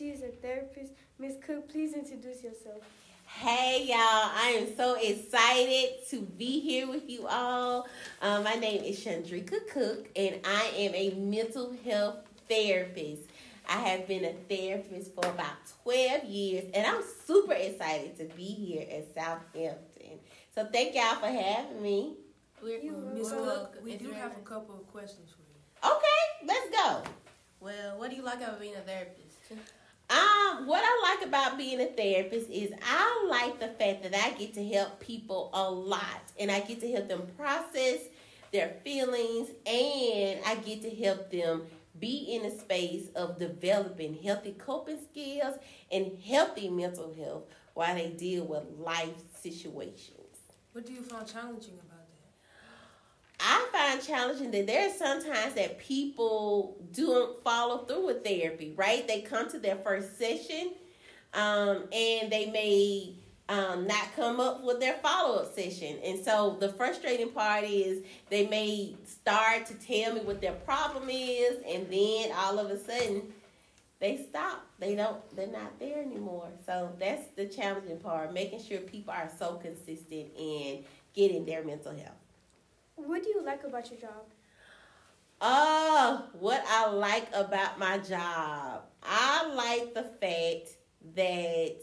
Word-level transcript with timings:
she's 0.00 0.22
a 0.22 0.28
therapist. 0.28 0.92
Miss 1.18 1.34
Cook, 1.44 1.68
please 1.68 1.94
introduce 1.94 2.42
yourself. 2.42 2.82
Hey 3.26 3.84
y'all, 3.86 3.96
I 3.98 4.56
am 4.58 4.76
so 4.76 4.94
excited 4.94 6.06
to 6.10 6.22
be 6.22 6.60
here 6.60 6.88
with 6.88 7.08
you 7.08 7.26
all. 7.28 7.86
Um, 8.22 8.42
my 8.44 8.54
name 8.54 8.82
is 8.82 8.98
Shawndrika 9.04 9.68
Cook, 9.72 10.08
and 10.16 10.40
I 10.44 10.70
am 10.76 10.94
a 10.94 11.10
mental 11.16 11.74
health 11.84 12.16
therapist. 12.48 13.29
I 13.70 13.76
have 13.76 14.08
been 14.08 14.24
a 14.24 14.32
therapist 14.48 15.14
for 15.14 15.24
about 15.24 15.54
12 15.84 16.24
years, 16.24 16.64
and 16.74 16.84
I'm 16.84 17.04
super 17.24 17.52
excited 17.52 18.18
to 18.18 18.24
be 18.34 18.42
here 18.42 18.84
at 18.90 19.14
Southampton. 19.14 20.18
So 20.52 20.66
thank 20.72 20.96
y'all 20.96 21.14
for 21.14 21.28
having 21.28 21.80
me. 21.80 22.16
We're, 22.60 22.82
Miss 23.14 23.30
Cook, 23.30 23.76
we 23.84 23.94
do 23.94 24.10
have 24.10 24.32
a 24.32 24.40
couple 24.40 24.74
of 24.74 24.86
questions 24.88 25.30
for 25.30 25.42
you. 25.42 25.96
Okay, 25.96 26.46
let's 26.46 26.76
go. 26.76 27.02
Well, 27.60 27.96
what 27.98 28.10
do 28.10 28.16
you 28.16 28.22
like 28.22 28.38
about 28.38 28.58
being 28.58 28.74
a 28.74 28.80
therapist? 28.80 29.52
Um, 30.10 30.66
what 30.66 30.82
I 30.84 31.14
like 31.14 31.28
about 31.28 31.56
being 31.56 31.80
a 31.80 31.86
therapist 31.86 32.50
is 32.50 32.72
I 32.82 33.26
like 33.30 33.60
the 33.60 33.68
fact 33.68 34.02
that 34.02 34.14
I 34.14 34.36
get 34.36 34.52
to 34.54 34.66
help 34.66 34.98
people 34.98 35.50
a 35.54 35.70
lot 35.70 36.22
and 36.40 36.50
I 36.50 36.58
get 36.60 36.80
to 36.80 36.90
help 36.90 37.08
them 37.08 37.22
process 37.36 38.00
their 38.50 38.74
feelings 38.82 39.50
and 39.64 40.40
I 40.44 40.56
get 40.56 40.82
to 40.82 40.90
help 40.90 41.30
them 41.30 41.62
be 41.98 42.34
in 42.34 42.44
a 42.44 42.58
space 42.58 43.08
of 43.14 43.38
developing 43.38 44.14
healthy 44.14 44.52
coping 44.52 44.98
skills 45.10 45.56
and 45.90 46.18
healthy 46.24 46.68
mental 46.68 47.12
health 47.14 47.44
while 47.74 47.94
they 47.94 48.10
deal 48.10 48.44
with 48.44 48.64
life 48.78 49.22
situations. 49.40 50.16
What 50.72 50.86
do 50.86 50.92
you 50.92 51.02
find 51.02 51.26
challenging 51.26 51.74
about 51.74 52.06
that? 52.06 53.40
I 53.40 53.66
find 53.72 54.02
challenging 54.06 54.50
that 54.50 54.66
there 54.66 54.88
are 54.88 54.92
sometimes 54.92 55.54
that 55.54 55.78
people 55.78 56.76
don't 56.92 57.42
follow 57.42 57.84
through 57.84 58.06
with 58.06 58.24
therapy, 58.24 58.72
right? 58.76 59.06
They 59.06 59.22
come 59.22 59.50
to 59.50 59.58
their 59.58 59.76
first 59.76 60.18
session 60.18 60.72
um, 61.34 61.84
and 61.92 62.30
they 62.30 62.50
may 62.52 63.14
um, 63.50 63.84
not 63.84 64.14
come 64.14 64.38
up 64.38 64.62
with 64.62 64.78
their 64.78 64.94
follow 64.94 65.40
up 65.40 65.54
session. 65.54 65.98
And 66.04 66.24
so 66.24 66.56
the 66.60 66.68
frustrating 66.68 67.30
part 67.30 67.64
is 67.64 68.04
they 68.30 68.46
may 68.46 68.94
start 69.04 69.66
to 69.66 69.74
tell 69.74 70.14
me 70.14 70.20
what 70.20 70.40
their 70.40 70.52
problem 70.52 71.08
is, 71.10 71.56
and 71.68 71.90
then 71.90 72.30
all 72.32 72.60
of 72.60 72.70
a 72.70 72.78
sudden 72.78 73.24
they 73.98 74.24
stop. 74.28 74.64
They 74.78 74.94
don't, 74.94 75.18
they're 75.34 75.48
not 75.48 75.78
there 75.80 76.00
anymore. 76.00 76.48
So 76.64 76.90
that's 76.98 77.26
the 77.34 77.46
challenging 77.46 77.98
part, 77.98 78.32
making 78.32 78.62
sure 78.62 78.78
people 78.78 79.12
are 79.12 79.30
so 79.36 79.54
consistent 79.56 80.28
in 80.38 80.84
getting 81.12 81.44
their 81.44 81.64
mental 81.64 81.92
health. 81.92 82.14
What 82.94 83.24
do 83.24 83.30
you 83.30 83.42
like 83.44 83.64
about 83.64 83.90
your 83.90 83.98
job? 83.98 84.24
Oh, 85.40 86.26
what 86.38 86.62
I 86.68 86.88
like 86.90 87.26
about 87.34 87.80
my 87.80 87.98
job. 87.98 88.82
I 89.02 89.52
like 89.54 89.92
the 89.92 90.04
fact 90.04 90.76
that 91.16 91.76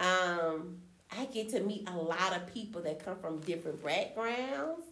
um 0.00 0.78
I 1.18 1.26
get 1.26 1.50
to 1.50 1.60
meet 1.60 1.88
a 1.88 1.96
lot 1.96 2.34
of 2.34 2.52
people 2.52 2.82
that 2.82 3.04
come 3.04 3.16
from 3.18 3.40
different 3.40 3.82
backgrounds, 3.84 4.82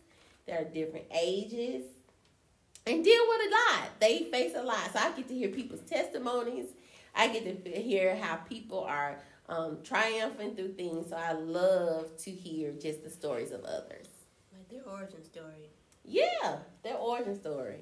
that 0.46 0.60
are 0.60 0.64
different 0.64 1.06
ages, 1.18 1.84
and 2.86 3.04
deal 3.04 3.22
with 3.28 3.40
a 3.40 3.50
lot. 3.50 3.88
They 4.00 4.24
face 4.24 4.52
a 4.56 4.62
lot. 4.62 4.92
So 4.92 4.98
I 4.98 5.12
get 5.12 5.28
to 5.28 5.34
hear 5.34 5.48
people's 5.48 5.88
testimonies. 5.88 6.66
I 7.14 7.28
get 7.28 7.64
to 7.64 7.70
hear 7.70 8.16
how 8.16 8.36
people 8.36 8.80
are 8.84 9.18
um, 9.48 9.78
triumphing 9.84 10.54
through 10.54 10.74
things. 10.74 11.10
So 11.10 11.16
I 11.16 11.32
love 11.32 12.16
to 12.18 12.30
hear 12.30 12.72
just 12.72 13.04
the 13.04 13.10
stories 13.10 13.52
of 13.52 13.64
others. 13.64 14.06
Like 14.52 14.68
their 14.68 14.88
origin 14.88 15.24
story. 15.24 15.70
Yeah, 16.04 16.58
their 16.82 16.96
origin 16.96 17.38
story. 17.38 17.80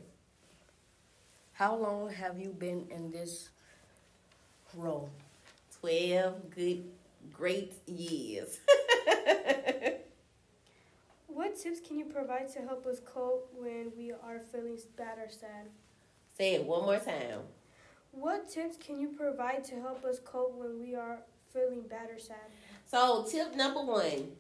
How 1.52 1.76
long 1.76 2.10
have 2.10 2.38
you 2.38 2.50
been 2.50 2.86
in 2.90 3.10
this 3.10 3.50
role? 4.74 5.10
12 5.80 6.50
good, 6.50 6.84
great 7.32 7.74
years. 7.86 8.60
What 11.32 11.58
tips 11.58 11.80
can 11.80 11.98
you 11.98 12.04
provide 12.04 12.52
to 12.52 12.60
help 12.60 12.86
us 12.86 13.00
cope 13.00 13.50
when 13.56 13.92
we 13.96 14.12
are 14.12 14.38
feeling 14.52 14.78
bad 14.96 15.18
or 15.18 15.30
sad? 15.30 15.68
Say 16.36 16.54
it 16.54 16.64
one 16.64 16.82
more 16.84 16.98
time. 16.98 17.40
What 18.12 18.48
tips 18.48 18.76
can 18.76 19.00
you 19.00 19.08
provide 19.08 19.64
to 19.64 19.76
help 19.76 20.04
us 20.04 20.18
cope 20.24 20.56
when 20.56 20.80
we 20.80 20.94
are 20.94 21.20
feeling 21.52 21.82
bad 21.82 22.10
or 22.10 22.18
sad? 22.18 22.36
So, 22.86 23.24
tip 23.30 23.54
number 23.54 23.82
one 23.82 24.32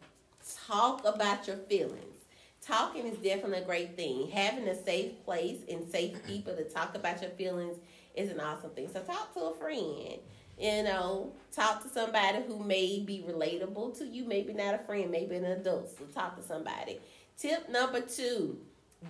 talk 0.66 1.04
about 1.04 1.46
your 1.46 1.56
feelings. 1.56 2.24
Talking 2.60 3.06
is 3.06 3.18
definitely 3.18 3.58
a 3.58 3.64
great 3.64 3.96
thing. 3.96 4.28
Having 4.30 4.68
a 4.68 4.84
safe 4.84 5.24
place 5.24 5.60
and 5.70 5.90
safe 5.90 6.22
people 6.26 6.54
to 6.54 6.64
talk 6.64 6.94
about 6.94 7.22
your 7.22 7.30
feelings 7.30 7.78
is 8.14 8.30
an 8.30 8.40
awesome 8.40 8.70
thing. 8.70 8.88
So, 8.92 9.00
talk 9.00 9.32
to 9.34 9.40
a 9.40 9.54
friend. 9.54 10.18
You 10.60 10.82
know, 10.82 11.32
talk 11.52 11.82
to 11.82 11.88
somebody 11.88 12.42
who 12.46 12.62
may 12.62 13.00
be 13.00 13.24
relatable 13.26 13.96
to 13.98 14.06
you, 14.06 14.26
maybe 14.26 14.52
not 14.52 14.74
a 14.74 14.78
friend, 14.78 15.10
maybe 15.10 15.36
an 15.36 15.46
adult. 15.46 15.90
So, 15.90 16.04
talk 16.12 16.36
to 16.36 16.46
somebody. 16.46 17.00
Tip 17.38 17.70
number 17.70 18.02
two 18.02 18.58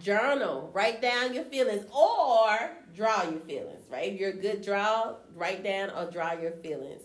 journal, 0.00 0.70
write 0.72 1.02
down 1.02 1.34
your 1.34 1.42
feelings 1.44 1.84
or 1.92 2.70
draw 2.94 3.24
your 3.24 3.40
feelings, 3.40 3.82
right? 3.90 4.12
If 4.12 4.20
you're 4.20 4.30
a 4.30 4.34
good 4.34 4.62
draw, 4.62 5.16
write 5.34 5.64
down 5.64 5.90
or 5.90 6.08
draw 6.08 6.32
your 6.34 6.52
feelings. 6.52 7.02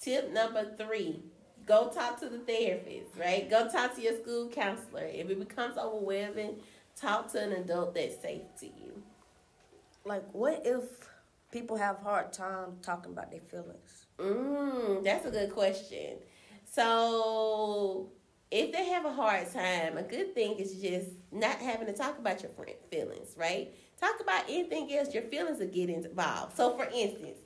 Tip 0.00 0.32
number 0.32 0.74
three, 0.78 1.20
go 1.66 1.88
talk 1.88 2.18
to 2.20 2.28
the 2.30 2.38
therapist, 2.38 3.10
right? 3.18 3.48
Go 3.50 3.68
talk 3.68 3.94
to 3.96 4.02
your 4.02 4.18
school 4.18 4.48
counselor. 4.48 5.04
If 5.04 5.28
it 5.28 5.38
becomes 5.38 5.76
overwhelming, 5.76 6.56
talk 6.96 7.30
to 7.32 7.42
an 7.42 7.52
adult 7.52 7.94
that's 7.94 8.20
safe 8.22 8.42
to 8.60 8.66
you. 8.66 9.02
Like, 10.04 10.24
what 10.32 10.62
if 10.64 10.82
people 11.52 11.76
have 11.76 11.98
hard 11.98 12.32
time 12.32 12.78
talking 12.82 13.12
about 13.12 13.30
their 13.30 13.40
feelings? 13.40 14.06
Mm, 14.18 15.04
that's 15.04 15.26
a 15.26 15.30
good 15.30 15.52
question. 15.52 16.16
So, 16.64 18.10
if 18.50 18.72
they 18.72 18.86
have 18.86 19.04
a 19.04 19.12
hard 19.12 19.52
time, 19.52 19.98
a 19.98 20.02
good 20.02 20.34
thing 20.34 20.58
is 20.58 20.80
just 20.80 21.10
not 21.30 21.58
having 21.58 21.86
to 21.86 21.92
talk 21.92 22.18
about 22.18 22.42
your 22.42 22.50
feelings, 22.90 23.34
right? 23.36 23.72
Talk 24.00 24.20
about 24.20 24.44
anything 24.48 24.92
else. 24.94 25.14
Your 25.14 25.22
feelings 25.24 25.60
will 25.60 25.68
get 25.68 25.90
involved. 25.90 26.56
So, 26.56 26.76
for 26.76 26.88
instance, 26.92 27.38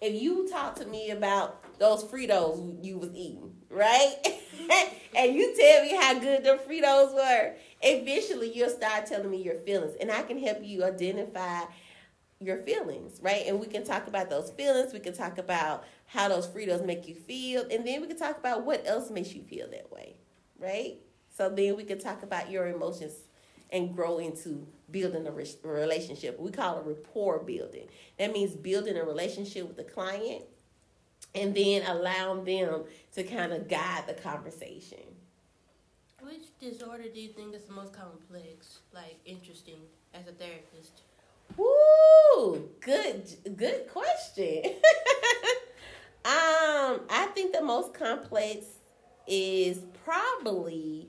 if 0.00 0.20
you 0.20 0.46
talk 0.48 0.76
to 0.76 0.86
me 0.86 1.10
about 1.10 1.78
those 1.78 2.04
Fritos 2.04 2.84
you 2.84 2.98
was 2.98 3.10
eating, 3.14 3.54
right? 3.70 4.14
and 5.16 5.34
you 5.34 5.56
tell 5.58 5.82
me 5.82 5.96
how 5.96 6.18
good 6.18 6.44
the 6.44 6.60
Fritos 6.68 7.14
were, 7.14 7.54
eventually 7.82 8.52
you'll 8.54 8.70
start 8.70 9.06
telling 9.06 9.30
me 9.30 9.42
your 9.42 9.56
feelings, 9.56 9.94
and 10.00 10.10
I 10.10 10.22
can 10.22 10.38
help 10.38 10.58
you 10.62 10.84
identify 10.84 11.62
your 12.40 12.58
feelings, 12.58 13.18
right? 13.22 13.44
And 13.46 13.58
we 13.60 13.66
can 13.66 13.84
talk 13.84 14.06
about 14.06 14.28
those 14.28 14.50
feelings. 14.50 14.92
We 14.92 15.00
can 15.00 15.14
talk 15.14 15.38
about 15.38 15.84
how 16.06 16.28
those 16.28 16.46
Fritos 16.46 16.84
make 16.84 17.08
you 17.08 17.14
feel, 17.14 17.62
and 17.70 17.86
then 17.86 18.00
we 18.00 18.06
can 18.06 18.18
talk 18.18 18.38
about 18.38 18.64
what 18.64 18.86
else 18.86 19.10
makes 19.10 19.34
you 19.34 19.42
feel 19.42 19.68
that 19.70 19.90
way, 19.90 20.16
right? 20.58 20.98
So 21.36 21.48
then 21.48 21.76
we 21.76 21.84
can 21.84 21.98
talk 21.98 22.22
about 22.22 22.50
your 22.50 22.68
emotions 22.68 23.14
and 23.70 23.94
grow 23.94 24.18
into 24.18 24.66
building 24.90 25.26
a 25.26 25.30
re- 25.30 25.58
relationship. 25.62 26.38
We 26.38 26.50
call 26.50 26.78
it 26.78 26.84
rapport 26.86 27.40
building. 27.40 27.88
That 28.18 28.32
means 28.32 28.54
building 28.54 28.96
a 28.96 29.04
relationship 29.04 29.66
with 29.66 29.76
the 29.76 29.84
client 29.84 30.44
and 31.34 31.54
then 31.54 31.82
allowing 31.86 32.44
them 32.44 32.84
to 33.14 33.22
kind 33.24 33.52
of 33.52 33.68
guide 33.68 34.04
the 34.06 34.14
conversation. 34.14 34.98
Which 36.22 36.58
disorder 36.60 37.04
do 37.12 37.20
you 37.20 37.28
think 37.28 37.54
is 37.54 37.64
the 37.64 37.72
most 37.72 37.92
complex, 37.92 38.78
like 38.94 39.18
interesting, 39.24 39.80
as 40.14 40.26
a 40.26 40.32
therapist? 40.32 41.02
Woo! 41.56 41.66
Good, 42.86 43.56
good 43.56 43.88
question. 43.88 44.62
um, 46.24 47.00
I 47.10 47.28
think 47.34 47.52
the 47.52 47.60
most 47.60 47.92
complex 47.92 48.64
is 49.26 49.80
probably 50.04 51.08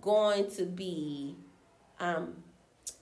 going 0.00 0.50
to 0.52 0.64
be 0.64 1.36
um, 1.98 2.36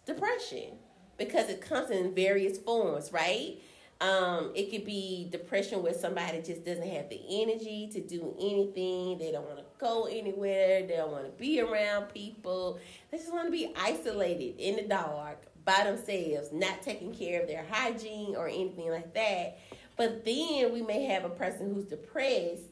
depression 0.05 0.79
because 1.17 1.49
it 1.49 1.61
comes 1.61 1.91
in 1.91 2.13
various 2.13 2.59
forms, 2.59 3.13
right? 3.13 3.61
Um, 4.01 4.51
it 4.57 4.73
could 4.73 4.85
be 4.85 5.29
depression 5.31 5.81
where 5.85 5.95
somebody 5.95 6.43
just 6.43 6.65
doesn't 6.65 6.89
have 6.89 7.09
the 7.11 7.21
energy 7.31 7.89
to 7.93 8.01
do 8.01 8.35
anything. 8.41 9.19
They 9.19 9.31
don't 9.31 9.47
want 9.47 9.59
to 9.59 9.65
go 9.79 10.07
anywhere. 10.07 10.85
They 10.85 10.97
don't 10.97 11.13
want 11.13 11.27
to 11.27 11.41
be 11.41 11.61
around 11.61 12.07
people. 12.13 12.81
They 13.13 13.19
just 13.19 13.33
want 13.33 13.47
to 13.47 13.53
be 13.53 13.73
isolated 13.77 14.57
in 14.59 14.75
the 14.75 14.83
dark 14.83 15.45
by 15.69 15.85
themselves, 15.85 16.51
not 16.51 16.81
taking 16.81 17.15
care 17.15 17.43
of 17.43 17.47
their 17.47 17.63
hygiene 17.71 18.35
or 18.35 18.49
anything 18.49 18.91
like 18.91 19.13
that. 19.13 19.59
But 19.99 20.25
then 20.25 20.73
we 20.73 20.81
may 20.81 21.05
have 21.05 21.27
a 21.27 21.29
person 21.29 21.75
who's 21.75 21.85
depressed 21.85 22.63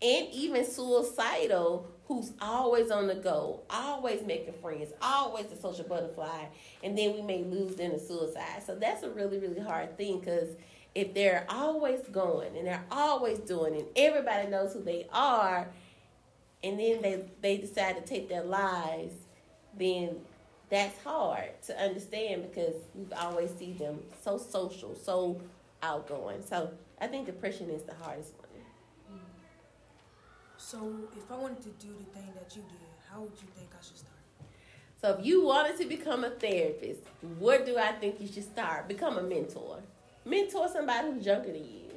and 0.00 0.28
even 0.32 0.64
suicidal 0.64 1.86
who's 2.06 2.32
always 2.40 2.90
on 2.90 3.06
the 3.06 3.16
go, 3.16 3.60
always 3.68 4.22
making 4.22 4.54
friends, 4.54 4.92
always 5.02 5.44
a 5.52 5.60
social 5.60 5.84
butterfly, 5.84 6.46
and 6.82 6.96
then 6.96 7.12
we 7.14 7.20
may 7.20 7.44
lose 7.44 7.76
them 7.76 7.90
to 7.90 7.98
suicide. 7.98 8.62
So 8.64 8.74
that's 8.76 9.02
a 9.02 9.10
really, 9.10 9.38
really 9.38 9.60
hard 9.60 9.98
thing 9.98 10.20
because 10.20 10.48
if 10.94 11.12
they're 11.12 11.44
always 11.50 12.00
going 12.10 12.56
and 12.56 12.66
they're 12.66 12.86
always 12.90 13.40
doing 13.40 13.74
and 13.74 13.84
everybody 13.94 14.48
knows 14.48 14.72
who 14.72 14.82
they 14.82 15.06
are 15.12 15.68
and 16.64 16.80
then 16.80 17.02
they 17.02 17.24
they 17.42 17.58
decide 17.58 17.94
to 17.96 18.02
take 18.02 18.30
their 18.30 18.42
lives 18.42 19.12
then 19.76 20.16
that's 20.68 21.02
hard 21.02 21.50
to 21.66 21.82
understand 21.82 22.42
because 22.42 22.74
we've 22.94 23.12
always 23.12 23.50
see 23.58 23.72
them 23.72 24.00
so 24.22 24.38
social 24.38 24.94
so 24.94 25.40
outgoing. 25.82 26.42
So 26.42 26.70
i 27.00 27.06
think 27.06 27.26
depression 27.26 27.70
is 27.70 27.82
the 27.82 27.94
hardest 27.94 28.32
one. 28.38 28.44
So 30.56 30.92
if 31.16 31.30
I 31.32 31.36
wanted 31.36 31.62
to 31.62 31.70
do 31.86 31.94
the 31.98 32.04
thing 32.12 32.30
that 32.34 32.54
you 32.54 32.62
did, 32.62 32.90
how 33.10 33.20
would 33.20 33.32
you 33.40 33.48
think 33.56 33.70
I 33.72 33.82
should 33.82 33.96
start? 33.96 34.14
so 35.00 35.16
if 35.18 35.24
you 35.24 35.44
wanted 35.44 35.78
to 35.78 35.86
become 35.86 36.24
a 36.24 36.30
therapist 36.30 37.02
where 37.38 37.64
do 37.64 37.78
i 37.78 37.92
think 37.92 38.20
you 38.20 38.26
should 38.26 38.44
start? 38.44 38.88
Become 38.88 39.18
a 39.18 39.22
mentor. 39.22 39.78
Mentor 40.24 40.68
somebody 40.68 41.12
who's 41.12 41.24
younger 41.24 41.52
than 41.52 41.64
you. 41.64 41.88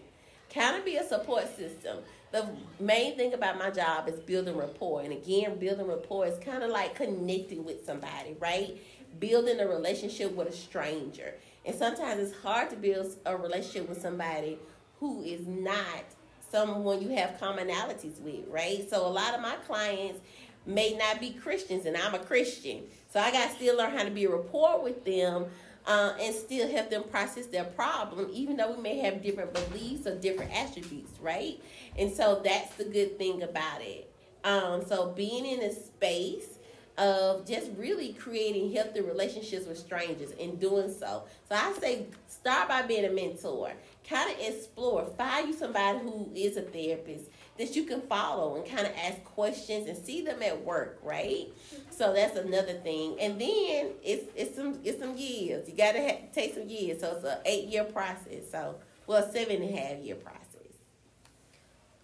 Kind 0.53 0.77
of 0.77 0.85
be 0.85 0.95
a 0.95 1.03
support 1.03 1.45
system 1.55 1.97
the 2.31 2.47
main 2.79 3.17
thing 3.17 3.33
about 3.33 3.57
my 3.57 3.69
job 3.69 4.07
is 4.07 4.19
building 4.19 4.57
rapport. 4.57 5.01
And 5.01 5.13
again 5.13 5.57
building 5.57 5.87
rapport 5.87 6.25
is 6.27 6.37
kind 6.39 6.63
of 6.63 6.69
like 6.69 6.95
connecting 6.95 7.63
with 7.63 7.85
somebody 7.85 8.35
right? 8.39 8.77
Building 9.19 9.59
a 9.59 9.67
relationship 9.67 10.35
with 10.35 10.47
a 10.47 10.53
stranger. 10.53 11.33
And 11.65 11.75
sometimes 11.75 12.19
it's 12.21 12.37
hard 12.37 12.69
to 12.71 12.75
build 12.75 13.15
a 13.25 13.37
relationship 13.37 13.89
with 13.89 14.01
somebody 14.01 14.57
who 14.99 15.23
is 15.23 15.45
not 15.45 16.05
someone 16.49 17.01
you 17.01 17.09
have 17.09 17.39
commonalities 17.39 18.19
with 18.21 18.47
right? 18.49 18.89
So 18.89 19.05
a 19.05 19.09
lot 19.09 19.33
of 19.33 19.41
my 19.41 19.55
clients 19.67 20.21
may 20.65 20.95
not 20.95 21.19
be 21.19 21.31
christians 21.31 21.87
and 21.87 21.97
i'm 21.97 22.13
a 22.13 22.19
christian. 22.19 22.83
So 23.09 23.19
i 23.19 23.31
got 23.31 23.49
to 23.49 23.55
still 23.55 23.77
learn 23.77 23.91
how 23.91 24.03
to 24.03 24.11
be 24.11 24.27
rapport 24.27 24.81
with 24.81 25.03
them 25.03 25.47
uh, 25.85 26.13
and 26.19 26.35
still 26.35 26.69
help 26.69 26.89
them 26.89 27.03
process 27.03 27.47
their 27.47 27.63
problem, 27.63 28.29
even 28.31 28.57
though 28.57 28.75
we 28.75 28.81
may 28.81 28.97
have 28.99 29.21
different 29.21 29.53
beliefs 29.53 30.07
or 30.07 30.15
different 30.15 30.51
attributes, 30.51 31.19
right? 31.19 31.61
And 31.97 32.11
so 32.11 32.41
that's 32.43 32.75
the 32.75 32.85
good 32.85 33.17
thing 33.17 33.43
about 33.43 33.81
it. 33.81 34.11
Um, 34.43 34.83
so 34.85 35.11
being 35.11 35.45
in 35.45 35.61
a 35.61 35.73
space 35.73 36.57
of 36.97 37.47
just 37.47 37.71
really 37.77 38.13
creating 38.13 38.73
healthy 38.73 39.01
relationships 39.01 39.65
with 39.65 39.77
strangers 39.77 40.31
and 40.39 40.59
doing 40.59 40.91
so. 40.91 41.23
So 41.49 41.55
I 41.55 41.73
say 41.79 42.05
start 42.27 42.67
by 42.67 42.83
being 42.83 43.05
a 43.05 43.11
mentor. 43.11 43.71
Kind 44.07 44.31
of 44.31 44.39
explore. 44.39 45.05
Find 45.17 45.47
you 45.47 45.53
somebody 45.53 45.99
who 45.99 46.29
is 46.35 46.57
a 46.57 46.61
therapist 46.61 47.25
that 47.61 47.75
you 47.75 47.83
can 47.83 48.01
follow 48.01 48.55
and 48.55 48.65
kind 48.65 48.87
of 48.87 48.93
ask 48.97 49.23
questions 49.23 49.87
and 49.87 49.97
see 49.97 50.21
them 50.21 50.41
at 50.41 50.65
work, 50.65 50.99
right? 51.03 51.47
So 51.91 52.13
that's 52.13 52.35
another 52.35 52.73
thing. 52.73 53.17
And 53.19 53.39
then 53.39 53.91
it's 54.03 54.25
it's 54.35 54.55
some 54.55 54.79
it's 54.83 54.99
some 54.99 55.15
years. 55.15 55.69
You 55.69 55.75
gotta 55.75 56.01
ha- 56.01 56.21
take 56.33 56.55
some 56.55 56.67
years. 56.67 57.01
So 57.01 57.15
it's 57.15 57.23
an 57.23 57.37
eight 57.45 57.67
year 57.67 57.83
process. 57.83 58.49
So 58.51 58.75
well, 59.05 59.29
seven 59.31 59.61
and 59.61 59.73
a 59.73 59.77
half 59.77 60.03
year 60.03 60.15
process. 60.15 60.47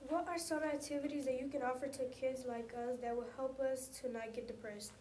What 0.09 0.27
are 0.27 0.37
some 0.37 0.63
activities 0.63 1.25
that 1.25 1.39
you 1.41 1.47
can 1.49 1.63
offer 1.63 1.87
to 1.87 2.05
kids 2.05 2.45
like 2.47 2.71
us 2.87 2.97
that 3.01 3.15
will 3.15 3.27
help 3.35 3.59
us 3.59 3.87
to 4.01 4.11
not 4.11 4.33
get 4.33 4.47
depressed? 4.47 4.91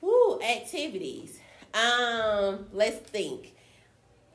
Woo, 0.00 0.40
activities. 0.40 1.40
Um, 1.72 2.66
let's 2.72 2.96
think. 2.96 3.54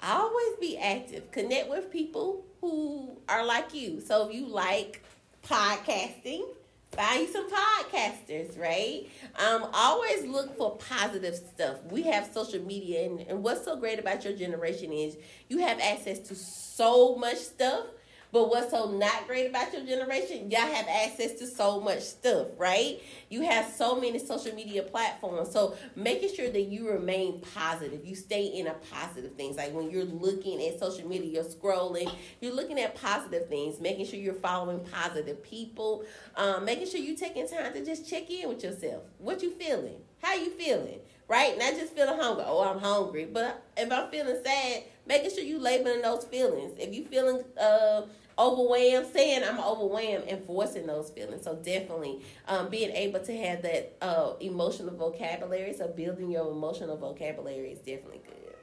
Always 0.01 0.55
be 0.59 0.77
active. 0.77 1.31
Connect 1.31 1.69
with 1.69 1.91
people 1.91 2.43
who 2.59 3.17
are 3.29 3.45
like 3.45 3.73
you. 3.73 4.01
So 4.01 4.27
if 4.27 4.35
you 4.35 4.47
like 4.47 5.03
podcasting, 5.47 6.43
find 6.91 7.21
you 7.21 7.33
some 7.33 7.49
podcasters, 7.49 8.57
right? 8.59 9.07
Um, 9.37 9.69
always 9.73 10.25
look 10.25 10.57
for 10.57 10.77
positive 10.77 11.35
stuff. 11.35 11.83
We 11.89 12.03
have 12.03 12.31
social 12.33 12.61
media, 12.61 13.05
and, 13.05 13.19
and 13.21 13.43
what's 13.43 13.65
so 13.65 13.75
great 13.75 13.99
about 13.99 14.23
your 14.23 14.33
generation 14.33 14.91
is 14.91 15.17
you 15.49 15.59
have 15.59 15.79
access 15.79 16.19
to 16.19 16.35
so 16.35 17.15
much 17.15 17.37
stuff. 17.37 17.85
But 18.33 18.49
what's 18.49 18.71
so 18.71 18.89
not 18.89 19.27
great 19.27 19.47
about 19.47 19.71
your 19.73 19.85
generation, 19.85 20.49
y'all 20.49 20.61
have 20.61 20.87
access 20.87 21.33
to 21.33 21.45
so 21.45 21.79
much 21.79 22.01
stuff, 22.01 22.47
right? 22.57 22.99
You 23.29 23.43
have 23.43 23.71
so 23.71 24.01
many 24.01 24.17
social 24.17 24.55
media 24.55 24.81
platforms. 24.81 25.51
So 25.51 25.77
making 25.95 26.33
sure 26.33 26.49
that 26.49 26.63
you 26.63 26.89
remain 26.89 27.41
positive, 27.53 28.03
you 28.03 28.15
stay 28.15 28.45
in 28.45 28.65
a 28.65 28.73
positive 28.91 29.33
things. 29.33 29.57
Like 29.57 29.71
when 29.71 29.91
you're 29.91 30.05
looking 30.05 30.65
at 30.65 30.79
social 30.79 31.07
media, 31.07 31.29
you're 31.29 31.43
scrolling, 31.43 32.11
you're 32.41 32.55
looking 32.55 32.79
at 32.79 32.95
positive 32.95 33.49
things, 33.49 33.79
making 33.79 34.07
sure 34.07 34.17
you're 34.17 34.33
following 34.33 34.79
positive 34.79 35.43
people, 35.43 36.03
um, 36.35 36.65
making 36.65 36.87
sure 36.87 36.99
you're 36.99 37.15
taking 37.15 37.47
time 37.47 37.71
to 37.73 37.85
just 37.85 38.09
check 38.09 38.31
in 38.31 38.49
with 38.49 38.63
yourself. 38.63 39.03
What 39.19 39.43
you 39.43 39.51
feeling? 39.51 40.01
How 40.23 40.33
you 40.33 40.49
feeling? 40.49 41.01
Right? 41.27 41.57
Not 41.57 41.73
just 41.73 41.93
feeling 41.93 42.19
hungry. 42.19 42.45
Oh, 42.47 42.63
I'm 42.63 42.79
hungry. 42.79 43.25
But 43.31 43.63
if 43.77 43.91
I'm 43.91 44.09
feeling 44.09 44.37
sad, 44.43 44.83
making 45.05 45.31
sure 45.31 45.43
you 45.43 45.59
labeling 45.59 46.01
those 46.01 46.25
feelings. 46.25 46.73
If 46.79 46.93
you 46.93 47.05
feeling 47.05 47.43
uh 47.59 48.03
overwhelmed, 48.37 49.07
saying 49.13 49.43
I'm 49.43 49.59
overwhelmed 49.59 50.27
and 50.27 50.45
voicing 50.45 50.87
those 50.87 51.09
feelings. 51.09 51.43
So 51.43 51.55
definitely 51.55 52.21
um, 52.47 52.69
being 52.69 52.91
able 52.91 53.19
to 53.19 53.37
have 53.37 53.61
that 53.63 53.95
uh, 54.01 54.33
emotional 54.39 54.95
vocabulary, 54.95 55.73
so 55.73 55.87
building 55.87 56.31
your 56.31 56.49
emotional 56.51 56.97
vocabulary 56.97 57.71
is 57.71 57.79
definitely 57.79 58.21
good. 58.25 58.55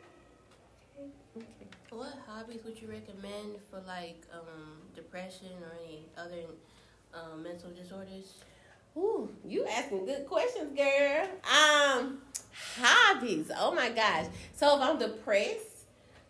Okay. 1.37 1.47
What 1.91 2.15
hobbies 2.27 2.65
would 2.65 2.81
you 2.81 2.89
recommend 2.89 3.57
for 3.71 3.81
like 3.87 4.23
um, 4.33 4.79
depression 4.95 5.49
or 5.63 5.73
any 5.85 6.07
other 6.17 6.47
um, 7.15 7.43
mental 7.43 7.71
disorders? 7.71 8.35
Ooh, 8.97 9.29
you 9.45 9.67
asking 9.67 10.05
good 10.05 10.27
questions, 10.27 10.77
girl. 10.77 11.29
Um, 11.45 12.19
hobbies. 12.77 13.51
Oh 13.57 13.73
my 13.73 13.91
gosh. 13.91 14.27
So 14.55 14.77
if 14.77 14.83
I'm 14.83 14.99
depressed, 14.99 15.80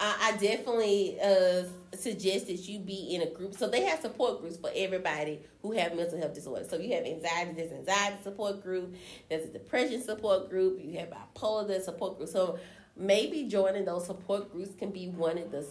uh, 0.01 0.15
I 0.19 0.33
definitely 0.33 1.19
uh, 1.21 1.65
suggest 1.95 2.47
that 2.47 2.67
you 2.67 2.79
be 2.79 3.15
in 3.15 3.21
a 3.21 3.31
group. 3.31 3.55
So 3.55 3.69
they 3.69 3.83
have 3.85 4.01
support 4.01 4.41
groups 4.41 4.57
for 4.57 4.71
everybody 4.75 5.41
who 5.61 5.73
have 5.73 5.95
mental 5.95 6.19
health 6.19 6.33
disorders. 6.33 6.71
So 6.71 6.79
you 6.79 6.95
have 6.95 7.05
anxiety, 7.05 7.53
there's 7.53 7.73
anxiety 7.73 8.17
support 8.23 8.63
group, 8.63 8.95
there's 9.29 9.45
a 9.45 9.53
depression 9.53 10.03
support 10.03 10.49
group, 10.49 10.81
you 10.83 10.99
have 10.99 11.11
bipolar 11.11 11.69
there's 11.69 11.85
support 11.85 12.17
group. 12.17 12.31
So 12.31 12.59
maybe 12.97 13.45
joining 13.45 13.85
those 13.85 14.07
support 14.07 14.51
groups 14.51 14.75
can 14.75 14.91
be 14.91 15.09
one 15.09 15.37
of 15.37 15.51
the 15.51 15.67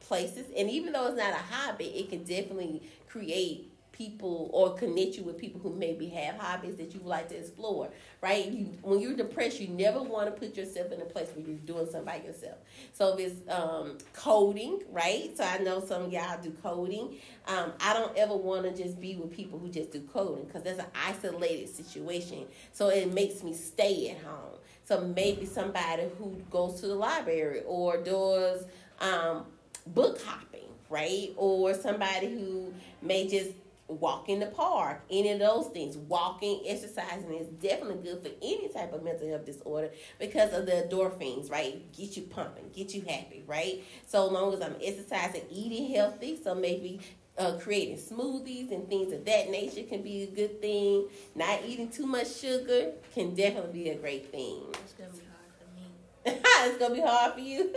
places. 0.00 0.46
And 0.56 0.68
even 0.68 0.92
though 0.92 1.06
it's 1.06 1.16
not 1.16 1.32
a 1.32 1.36
hobby, 1.36 1.86
it 1.86 2.10
can 2.10 2.24
definitely 2.24 2.82
create 3.08 3.70
people 3.94 4.50
or 4.52 4.74
connect 4.74 5.16
you 5.16 5.22
with 5.22 5.38
people 5.38 5.60
who 5.60 5.72
maybe 5.72 6.08
have 6.08 6.36
hobbies 6.36 6.74
that 6.74 6.92
you 6.92 7.00
would 7.00 7.08
like 7.08 7.28
to 7.28 7.36
explore 7.36 7.88
right? 8.20 8.46
You 8.50 8.70
when 8.82 9.00
you're 9.00 9.14
depressed 9.14 9.60
you 9.60 9.68
never 9.68 10.02
want 10.02 10.26
to 10.26 10.32
put 10.32 10.56
yourself 10.56 10.90
in 10.90 11.00
a 11.00 11.04
place 11.04 11.28
where 11.34 11.46
you're 11.46 11.58
doing 11.58 11.86
something 11.86 12.04
by 12.04 12.16
yourself. 12.16 12.56
So 12.92 13.16
if 13.16 13.20
it's 13.20 13.50
um, 13.50 13.98
coding 14.12 14.82
right? 14.90 15.30
So 15.36 15.44
i 15.44 15.58
know 15.58 15.84
some 15.84 16.10
y'all 16.10 16.40
do 16.42 16.50
coding. 16.62 17.16
Um, 17.46 17.72
i 17.80 17.92
don't 17.92 18.16
ever 18.16 18.36
want 18.36 18.64
to 18.64 18.82
just 18.82 19.00
be 19.00 19.14
with 19.16 19.30
people 19.30 19.58
who 19.58 19.68
just 19.68 19.92
do 19.92 20.00
coding 20.12 20.44
because 20.44 20.64
that's 20.64 20.80
an 20.80 20.86
isolated 21.06 21.68
situation. 21.68 22.46
So 22.72 22.88
it 22.88 23.12
makes 23.12 23.44
me 23.44 23.54
stay 23.54 24.10
at 24.10 24.24
home. 24.24 24.58
So 24.84 25.00
maybe 25.00 25.46
somebody 25.46 26.04
who 26.18 26.42
goes 26.50 26.80
to 26.80 26.88
the 26.88 26.94
library 26.94 27.62
or 27.66 27.96
does 27.98 28.64
um, 29.00 29.46
book 29.86 30.20
hopping 30.22 30.64
right? 30.90 31.30
Or 31.36 31.74
somebody 31.74 32.28
who 32.28 32.72
may 33.02 33.26
just 33.26 33.50
walk 33.88 34.28
in 34.28 34.40
the 34.40 34.46
park, 34.46 35.02
any 35.10 35.30
of 35.30 35.38
those 35.38 35.66
things. 35.68 35.96
Walking, 35.96 36.62
exercising 36.66 37.34
is 37.34 37.48
definitely 37.48 38.02
good 38.02 38.22
for 38.22 38.30
any 38.42 38.68
type 38.68 38.92
of 38.92 39.02
mental 39.02 39.28
health 39.28 39.44
disorder 39.44 39.90
because 40.18 40.52
of 40.52 40.66
the 40.66 40.72
endorphins, 40.72 41.50
right? 41.50 41.92
Get 41.92 42.16
you 42.16 42.22
pumping, 42.22 42.70
get 42.74 42.94
you 42.94 43.02
happy, 43.02 43.44
right? 43.46 43.82
So 44.06 44.26
long 44.26 44.54
as 44.54 44.62
I'm 44.62 44.76
exercising, 44.82 45.42
eating 45.50 45.94
healthy, 45.94 46.38
so 46.42 46.54
maybe 46.54 47.00
uh, 47.36 47.58
creating 47.60 47.96
smoothies 47.96 48.72
and 48.72 48.88
things 48.88 49.12
of 49.12 49.24
that 49.24 49.50
nature 49.50 49.82
can 49.82 50.02
be 50.02 50.22
a 50.22 50.26
good 50.26 50.60
thing. 50.60 51.06
Not 51.34 51.60
eating 51.66 51.90
too 51.90 52.06
much 52.06 52.34
sugar 52.34 52.92
can 53.14 53.34
definitely 53.34 53.72
be 53.72 53.90
a 53.90 53.96
great 53.96 54.30
thing. 54.30 54.62
It's 54.72 54.94
gonna 54.94 55.10
be 55.12 55.20
hard 55.30 55.54
for 55.58 55.74
me. 55.74 56.40
it's 56.68 56.78
gonna 56.78 56.94
be 56.94 57.00
hard 57.00 57.34
for 57.34 57.40
you. 57.40 57.74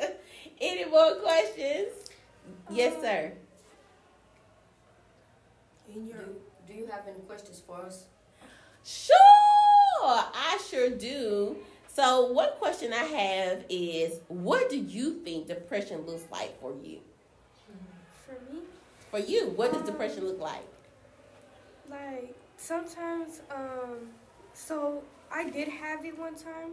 Any 0.60 0.84
more 0.84 1.14
questions? 1.16 2.10
Yes, 2.68 3.00
sir. 3.00 3.32
In 5.94 6.06
your 6.06 6.18
Do, 6.18 6.36
do 6.66 6.72
you 6.74 6.86
have 6.86 7.06
any 7.08 7.20
questions 7.20 7.62
for 7.66 7.76
us? 7.76 8.04
Sure, 8.84 9.14
I 10.02 10.58
sure 10.70 10.90
do. 10.90 11.56
So, 11.88 12.32
one 12.32 12.50
question 12.58 12.92
I 12.92 13.04
have 13.04 13.64
is 13.68 14.20
what 14.28 14.70
do 14.70 14.78
you 14.78 15.14
think 15.24 15.48
depression 15.48 16.06
looks 16.06 16.24
like 16.30 16.58
for 16.60 16.72
you? 16.82 17.00
For 18.26 18.32
me, 18.52 18.60
For 19.10 19.18
you, 19.18 19.48
what 19.56 19.72
does 19.72 19.82
depression 19.82 20.24
look 20.26 20.40
like? 20.40 20.64
like 21.90 22.34
sometimes, 22.56 23.40
um, 23.50 23.98
so 24.54 25.02
I 25.32 25.50
did 25.50 25.68
have 25.68 26.04
it 26.04 26.16
one 26.16 26.36
time 26.36 26.72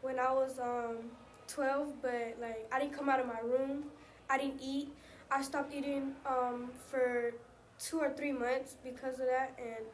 when 0.00 0.18
I 0.18 0.32
was 0.32 0.58
um 0.58 1.10
12, 1.48 2.00
but 2.00 2.36
like 2.40 2.66
I 2.72 2.80
didn't 2.80 2.94
come 2.94 3.08
out 3.08 3.20
of 3.20 3.26
my 3.26 3.40
room. 3.40 3.84
I 4.30 4.38
didn't 4.38 4.60
eat. 4.62 4.88
I 5.30 5.42
stopped 5.42 5.74
eating 5.74 6.14
um 6.26 6.70
for 6.90 7.32
two 7.84 7.98
or 7.98 8.10
three 8.10 8.32
months 8.32 8.76
because 8.82 9.14
of 9.20 9.26
that, 9.26 9.58
and 9.58 9.84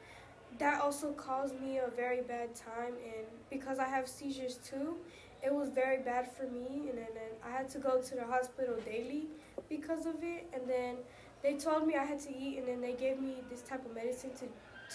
that 0.59 0.80
also 0.80 1.12
caused 1.12 1.61
me 1.61 1.78
a 1.78 1.88
very 1.94 2.23
bad 2.23 2.54
time. 2.54 2.94
And 3.04 3.26
because 3.50 3.78
I 3.78 3.88
have 3.88 4.06
seizures 4.09 4.59
too, 4.64 4.97
it 5.42 5.52
was 5.52 5.70
very 5.70 5.99
bad 6.02 6.30
for 6.30 6.44
me. 6.44 6.88
And 6.88 6.99
then, 6.99 7.06
I 7.44 7.50
had 7.50 7.68
to 7.70 7.78
go 7.78 8.00
to 8.00 8.14
the 8.14 8.25
hospital 8.25 8.76
daily 8.85 9.26
because 9.68 10.06
of 10.06 10.16
it, 10.23 10.47
and 10.52 10.68
then 10.68 10.97
they 11.42 11.54
told 11.54 11.87
me 11.87 11.97
I 11.97 12.04
had 12.04 12.20
to 12.20 12.37
eat, 12.37 12.59
and 12.59 12.68
then 12.68 12.80
they 12.80 12.92
gave 12.92 13.20
me 13.20 13.37
this 13.50 13.62
type 13.62 13.85
of 13.87 13.94
medicine 13.94 14.30
to 14.40 14.47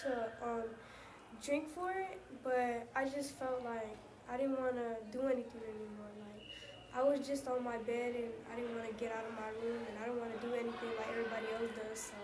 to 0.02 0.12
um, 0.44 0.64
drink 1.44 1.68
for 1.74 1.92
it. 1.92 2.20
But 2.44 2.88
I 2.96 3.06
just 3.06 3.38
felt 3.40 3.64
like 3.66 3.98
I 4.30 4.38
didn't 4.38 4.60
want 4.60 4.76
to 4.76 4.90
do 5.12 5.26
anything 5.26 5.64
anymore. 5.66 6.12
Like 6.22 6.46
I 6.94 7.02
was 7.02 7.26
just 7.26 7.48
on 7.48 7.64
my 7.64 7.78
bed, 7.78 8.14
and 8.16 8.32
I 8.52 8.56
didn't 8.56 8.76
want 8.78 8.88
to 8.88 8.94
get 9.04 9.12
out 9.12 9.26
of 9.26 9.34
my 9.34 9.50
room, 9.64 9.80
and 9.90 9.96
I 10.04 10.06
don't 10.06 10.20
want 10.20 10.32
to 10.40 10.42
do 10.46 10.54
anything 10.54 10.92
like 11.00 11.10
everybody 11.10 11.48
else 11.58 11.72
does. 11.82 12.00
So 12.00 12.18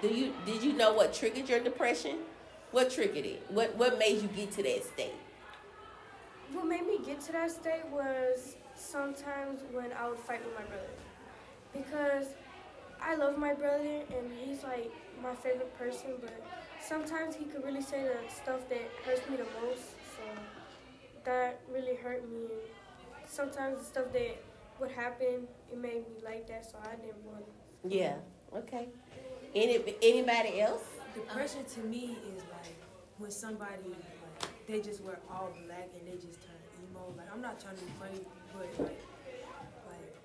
Do 0.00 0.08
you 0.08 0.32
did 0.44 0.62
you 0.62 0.72
know 0.72 0.92
what 0.92 1.12
triggered 1.14 1.48
your 1.48 1.60
depression? 1.60 2.18
What 2.70 2.90
triggered 2.90 3.26
it? 3.26 3.44
What 3.48 3.76
what 3.76 3.98
made 3.98 4.22
you 4.22 4.28
get 4.28 4.52
to 4.52 4.62
that 4.62 4.84
state? 4.84 5.14
what 6.52 6.66
made 6.66 6.86
me 6.86 6.98
get 7.04 7.20
to 7.22 7.32
that 7.32 7.50
state 7.50 7.86
was 7.90 8.56
sometimes 8.74 9.60
when 9.72 9.92
I 9.92 10.08
would 10.08 10.18
fight 10.18 10.44
with 10.44 10.54
my 10.54 10.64
brother 10.64 10.88
because 11.72 12.26
I 13.00 13.14
love 13.16 13.38
my 13.38 13.54
brother 13.54 14.02
and 14.14 14.30
he's 14.44 14.62
like 14.62 14.92
my 15.22 15.34
favorite 15.34 15.76
person, 15.78 16.14
but 16.20 16.44
sometimes 16.80 17.34
he 17.34 17.44
could 17.44 17.64
really 17.64 17.82
say 17.82 18.02
the 18.02 18.32
stuff 18.32 18.68
that 18.68 18.90
hurts 19.04 19.28
me 19.30 19.36
the 19.36 19.46
most. 19.64 19.82
So 20.16 20.22
that 21.24 21.60
really 21.70 21.96
hurt 21.96 22.28
me. 22.30 22.42
And 22.42 23.28
sometimes 23.28 23.78
the 23.78 23.84
stuff 23.84 24.12
that 24.12 24.42
would 24.78 24.90
happen, 24.90 25.48
it 25.70 25.78
made 25.78 26.08
me 26.08 26.22
like 26.24 26.46
that. 26.48 26.70
So 26.70 26.78
I 26.82 26.96
didn't 26.96 27.24
want 27.24 27.40
it. 27.40 27.92
Yeah. 27.92 28.16
Okay. 28.56 28.88
Any 29.54 29.96
anybody 30.02 30.60
else? 30.60 30.84
Depression 31.14 31.64
to 31.74 31.80
me 31.80 32.16
is 32.34 32.42
like 32.50 32.76
when 33.18 33.30
somebody 33.30 33.90
like 33.90 34.66
they 34.66 34.80
just 34.80 35.02
wear 35.02 35.18
all 35.30 35.52
black 35.66 35.90
and 35.98 36.08
they 36.08 36.16
just 36.16 36.40
turn 36.40 36.56
emo. 36.80 37.12
Like 37.16 37.26
I'm 37.32 37.42
not 37.42 37.60
trying 37.60 37.76
to 37.76 37.84
be 37.84 37.92
funny, 38.00 38.24
but 38.52 38.86
like 38.86 39.02
like 39.88 40.16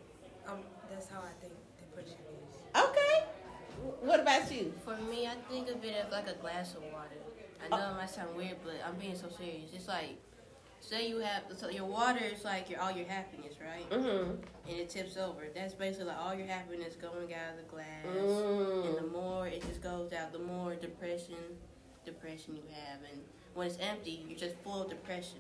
um 0.48 0.60
that's 0.90 1.10
how 1.10 1.20
I 1.20 1.34
think 1.42 1.54
depression 1.78 2.20
is. 2.24 2.82
Okay. 2.84 3.24
What 4.02 4.20
about 4.22 4.52
you? 4.52 4.74
For 4.86 4.98
me, 4.98 5.28
I 5.28 5.36
think 5.50 5.70
of 5.70 5.84
it 5.84 5.94
as 5.94 6.12
like 6.12 6.28
a 6.28 6.36
glass 6.36 6.74
of 6.76 6.84
water. 6.84 7.20
I 7.64 7.70
know 7.70 7.92
it 7.92 7.96
might 7.96 8.10
sound 8.10 8.36
weird, 8.36 8.58
but 8.64 8.76
I'm 8.86 8.96
being 8.96 9.16
so 9.16 9.28
serious. 9.38 9.72
It's 9.74 9.88
like, 9.88 10.18
say 10.80 11.10
you 11.10 11.20
have, 11.20 11.44
so 11.56 11.70
your 11.70 11.86
water 11.86 12.24
is 12.24 12.44
like 12.44 12.70
your 12.70 12.80
all 12.82 12.92
your 12.92 13.08
happiness, 13.08 13.56
right? 13.62 13.90
Mm-hmm. 13.90 14.32
And 14.70 14.80
it 14.80 14.90
tips 14.90 15.18
over. 15.18 15.42
That's 15.54 15.74
basically 15.74 16.08
like 16.08 16.18
all 16.18 16.34
your 16.34 16.48
happiness 16.48 16.96
going 16.96 17.34
out 17.34 17.52
of 17.52 17.58
the 17.58 17.70
glass. 17.70 18.06
Mm. 18.06 18.88
And 18.88 18.98
the 18.98 19.12
more 19.12 19.48
it 19.48 19.66
just 19.68 19.82
goes 19.82 20.14
out, 20.14 20.32
the 20.32 20.40
more 20.40 20.76
depression, 20.76 21.36
depression 22.06 22.56
you 22.56 22.64
have. 22.74 23.00
And 23.12 23.22
when 23.54 23.68
it's 23.68 23.78
empty, 23.80 24.26
you're 24.28 24.38
just 24.38 24.56
full 24.64 24.84
of 24.84 24.90
depression. 24.90 25.40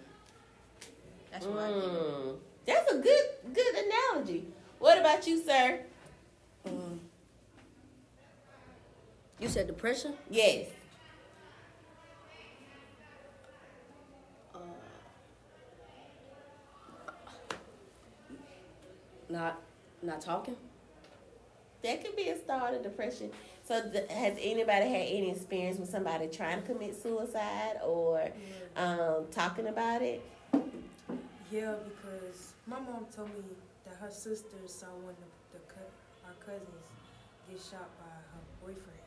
That's 1.31 1.45
what 1.45 1.59
I 1.59 1.71
think. 1.71 1.83
Mm. 1.83 2.35
That's 2.65 2.91
a 2.91 2.97
good 2.97 3.53
good 3.53 3.75
analogy. 3.75 4.45
What 4.79 4.97
about 4.97 5.25
you, 5.25 5.41
sir? 5.43 5.81
Um, 6.65 6.99
you 9.39 9.47
said 9.47 9.67
depression? 9.67 10.13
Yes. 10.29 10.67
Not 19.37 19.59
not 20.01 20.21
talking? 20.21 20.55
That 21.83 22.03
could 22.03 22.15
be 22.15 22.29
a 22.29 22.37
start 22.37 22.73
of 22.73 22.83
depression. 22.83 23.29
So, 23.67 23.81
th- 23.91 24.09
has 24.09 24.33
anybody 24.41 24.85
had 24.89 25.07
any 25.17 25.29
experience 25.31 25.77
with 25.77 25.89
somebody 25.89 26.27
trying 26.27 26.61
to 26.61 26.67
commit 26.67 26.95
suicide 27.01 27.75
or 27.85 28.29
um, 28.75 29.25
talking 29.31 29.67
about 29.67 30.01
it? 30.01 30.21
Yeah, 31.51 31.75
because 31.89 32.53
my 32.65 32.79
mom 32.79 33.05
told 33.15 33.29
me 33.29 33.43
that 33.85 33.95
her 34.01 34.09
sister 34.11 34.57
saw 34.65 34.87
one 34.87 35.15
of 35.27 35.31
the 35.53 35.59
co- 35.73 35.93
our 36.25 36.33
cousins 36.43 36.85
get 37.49 37.59
shot 37.59 37.89
by 37.99 38.09
her 38.31 38.41
boyfriend, 38.61 38.97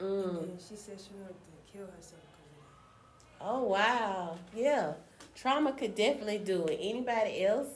Mm. 0.00 0.28
and 0.42 0.48
then 0.50 0.58
she 0.58 0.76
said 0.76 0.96
she 1.00 1.10
wanted 1.18 1.34
to 1.34 1.72
kill 1.72 1.86
herself 1.86 2.22
because 2.30 2.52
of 2.52 3.38
that. 3.40 3.44
Oh 3.44 3.62
wow, 3.64 4.36
yeah. 4.54 4.92
Trauma 5.34 5.72
could 5.72 5.94
definitely 5.94 6.38
do 6.38 6.64
it. 6.66 6.78
Anybody 6.80 7.44
else? 7.44 7.68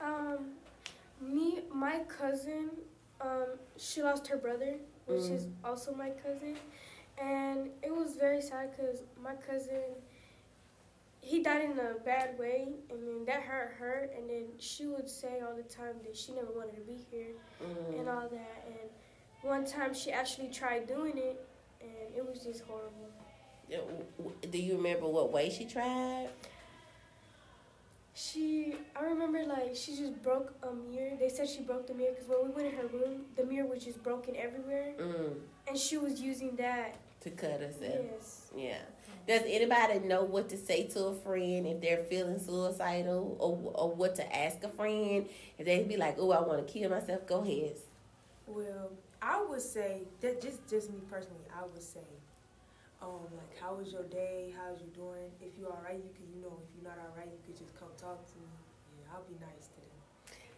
Um, 0.00 0.52
me, 1.20 1.60
my 1.72 2.00
cousin, 2.08 2.70
um, 3.20 3.46
she 3.76 4.02
lost 4.02 4.26
her 4.28 4.36
brother, 4.36 4.76
which 5.06 5.24
is 5.30 5.48
also 5.64 5.94
my 5.94 6.10
cousin, 6.10 6.56
and 7.20 7.68
it 7.82 7.94
was 7.94 8.14
very 8.14 8.40
sad 8.40 8.70
because 8.76 9.02
my 9.22 9.34
cousin, 9.34 9.82
he 11.20 11.42
died 11.42 11.62
in 11.64 11.78
a 11.78 11.94
bad 12.04 12.38
way, 12.38 12.68
and 12.90 13.06
then 13.06 13.24
that 13.26 13.42
hurt 13.42 13.74
her, 13.78 14.08
and 14.16 14.28
then 14.30 14.44
she 14.58 14.86
would 14.86 15.08
say 15.08 15.40
all 15.46 15.54
the 15.54 15.62
time 15.64 15.94
that 16.04 16.16
she 16.16 16.32
never 16.32 16.50
wanted 16.54 16.74
to 16.76 16.80
be 16.82 16.98
here 17.10 17.32
and 17.98 18.06
Mm. 18.06 18.14
all 18.22 18.28
that, 18.28 18.64
and 18.66 18.90
one 19.42 19.64
time 19.66 19.92
she 19.92 20.10
actually 20.12 20.48
tried 20.48 20.86
doing 20.86 21.18
it, 21.18 21.46
and 21.82 22.14
it 22.16 22.26
was 22.26 22.42
just 22.42 22.62
horrible. 22.62 23.10
Yeah, 23.68 23.78
w- 23.78 24.04
w- 24.18 24.36
Do 24.50 24.58
you 24.58 24.76
remember 24.76 25.06
what 25.06 25.30
way 25.30 25.50
she 25.50 25.64
tried? 25.66 26.28
She, 28.14 28.74
I 28.96 29.04
remember 29.04 29.42
like 29.44 29.74
she 29.74 29.96
just 29.96 30.22
broke 30.22 30.52
a 30.62 30.72
mirror. 30.74 31.12
They 31.18 31.28
said 31.28 31.48
she 31.48 31.62
broke 31.62 31.86
the 31.86 31.94
mirror 31.94 32.12
because 32.12 32.28
when 32.28 32.44
we 32.48 32.50
went 32.54 32.66
in 32.74 32.78
her 32.80 32.86
room, 32.88 33.22
the 33.36 33.44
mirror 33.44 33.66
was 33.68 33.84
just 33.84 34.02
broken 34.02 34.34
everywhere, 34.36 34.94
Mm. 34.98 35.34
and 35.68 35.78
she 35.78 35.96
was 35.96 36.20
using 36.20 36.56
that. 36.56 36.96
To 37.22 37.30
cut 37.30 37.60
herself. 37.60 38.04
Yes. 38.12 38.50
Yeah. 38.56 38.78
Does 39.28 39.42
anybody 39.46 40.00
know 40.00 40.24
what 40.24 40.48
to 40.48 40.56
say 40.56 40.84
to 40.88 41.04
a 41.06 41.14
friend 41.14 41.66
if 41.66 41.80
they're 41.80 42.02
feeling 42.04 42.38
suicidal 42.38 43.36
or, 43.38 43.70
or 43.74 43.94
what 43.94 44.16
to 44.16 44.36
ask 44.36 44.64
a 44.64 44.68
friend? 44.68 45.28
If 45.58 45.66
they'd 45.66 45.86
be 45.88 45.96
like, 45.98 46.16
oh, 46.18 46.32
I 46.32 46.40
want 46.40 46.66
to 46.66 46.72
kill 46.72 46.90
myself, 46.90 47.26
go 47.26 47.40
ahead. 47.42 47.74
Well, 48.46 48.90
I 49.22 49.44
would 49.48 49.60
say 49.60 50.02
that 50.22 50.40
just 50.42 50.66
just 50.68 50.90
me 50.90 51.00
personally, 51.10 51.44
I 51.56 51.62
would 51.62 51.82
say, 51.82 52.00
um, 53.02 53.26
like 53.36 53.58
how 53.60 53.74
was 53.74 53.92
your 53.92 54.04
day? 54.04 54.54
How's 54.56 54.80
you 54.80 54.88
doing? 54.94 55.30
If 55.40 55.58
you're 55.58 55.68
all 55.68 55.82
right, 55.84 55.96
you 55.96 56.10
can, 56.16 56.26
you 56.34 56.42
know 56.42 56.58
if 56.62 56.68
you're 56.74 56.84
not 56.88 56.98
all 56.98 57.14
right, 57.16 57.26
you 57.26 57.38
could 57.46 57.58
just 57.58 57.78
come 57.78 57.88
talk 57.98 58.26
to 58.32 58.38
me. 58.38 58.48
Yeah, 58.98 59.14
I'll 59.14 59.24
be 59.24 59.34
nice 59.40 59.68
to 59.68 59.80
them. 59.80 60.00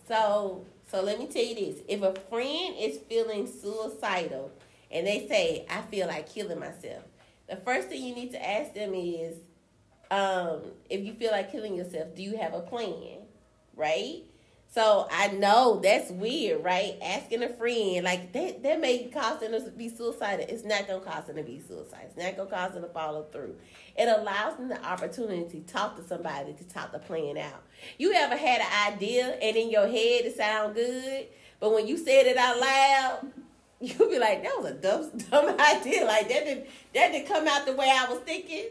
So, 0.09 0.65
so 0.91 1.03
let 1.03 1.19
me 1.19 1.27
tell 1.27 1.45
you 1.45 1.55
this: 1.55 1.83
if 1.89 2.03
a 2.03 2.15
friend 2.29 2.75
is 2.79 2.99
feeling 3.09 3.47
suicidal 3.47 4.51
and 4.91 5.07
they 5.07 5.27
say, 5.29 5.67
"I 5.71 5.83
feel 5.83 6.07
like 6.09 6.29
killing 6.33 6.59
myself," 6.59 7.05
the 7.49 7.57
first 7.57 7.89
thing 7.89 8.03
you 8.03 8.15
need 8.15 8.33
to 8.33 8.49
ask 8.51 8.75
them 8.75 8.95
is, 8.95 9.37
um, 10.11 10.63
if 10.91 11.05
you 11.05 11.13
feel 11.15 11.33
like 11.33 11.53
killing 11.53 11.77
yourself, 11.77 12.15
do 12.15 12.23
you 12.23 12.37
have 12.37 12.55
a 12.55 12.61
plan? 12.61 13.21
Right? 13.75 14.25
So 14.75 15.07
I 15.11 15.29
know 15.29 15.81
that's 15.83 16.11
weird, 16.11 16.65
right? 16.65 16.97
Asking 17.03 17.43
a 17.43 17.51
friend 17.51 18.05
like 18.05 18.33
that 18.33 18.63
that 18.63 18.81
may 18.81 19.05
cause 19.05 19.41
them 19.41 19.53
to 19.53 19.71
be 19.71 19.91
suicidal. 19.91 20.47
It's 20.49 20.65
not 20.65 20.89
gonna 20.89 21.05
cause 21.05 21.27
them 21.27 21.37
to 21.37 21.43
be 21.43 21.61
suicidal. 21.61 22.07
It's 22.07 22.17
not 22.17 22.39
gonna 22.39 22.49
cause 22.49 22.73
them 22.73 22.83
to 22.83 22.89
follow 22.89 23.25
through. 23.25 23.55
It 23.99 24.09
allows 24.09 24.57
them 24.57 24.69
the 24.69 24.83
opportunity 24.83 25.61
to 25.61 25.61
talk 25.71 25.97
to 25.97 26.03
somebody 26.03 26.55
to 26.55 26.65
talk 26.65 26.91
the 26.91 27.01
plan 27.01 27.37
out. 27.37 27.63
You 27.99 28.15
ever 28.15 28.35
had 28.35 28.63
an 28.63 28.95
idea 28.95 29.27
and 29.43 29.57
in 29.59 29.71
your 29.71 29.87
head 29.87 30.25
it 30.25 30.39
sound 30.39 30.75
good, 30.75 31.27
but 31.61 31.75
when 31.75 31.87
you 31.87 31.99
said 31.99 32.27
it 32.27 32.39
out 32.39 32.59
loud, 32.59 33.31
you'll 33.81 34.09
be 34.09 34.19
like, 34.19 34.43
that 34.43 34.57
was 34.57 34.71
a 34.71 34.75
dumb, 34.75 35.11
dumb 35.31 35.49
idea. 35.61 36.07
Like 36.07 36.31
that 36.31 36.47
didn't 36.47 36.67
that 36.95 37.13
didn't 37.13 37.29
come 37.29 37.47
out 37.47 37.67
the 37.67 37.75
way 37.75 37.93
I 37.93 38.11
was 38.11 38.21
thinking. 38.21 38.69